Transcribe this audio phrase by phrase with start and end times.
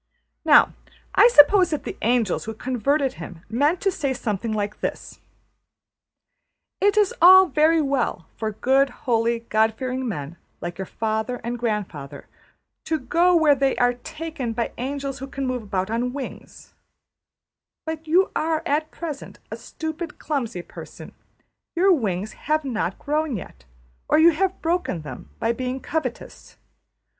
[0.43, 0.73] Now
[1.13, 5.19] I suppose that the angels who converted him meant to say something like this:
[6.81, 11.59] ``It is all very well for good, holy, God fearing men like your father and
[11.59, 12.25] grandfather
[12.85, 16.73] to go where they are taken by angels who can move about on wings;
[17.85, 21.13] but you are at present a stupid, clumsy person;
[21.75, 23.65] your wings have not grown yet,
[24.09, 26.57] or you have broken them by being covetous.